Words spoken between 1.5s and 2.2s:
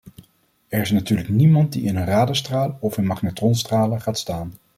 die in een